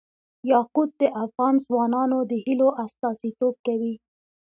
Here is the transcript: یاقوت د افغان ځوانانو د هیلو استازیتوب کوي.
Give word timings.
یاقوت 0.51 0.89
د 1.01 1.03
افغان 1.23 1.55
ځوانانو 1.65 2.19
د 2.31 2.33
هیلو 2.45 2.69
استازیتوب 2.83 3.55
کوي. 3.67 3.93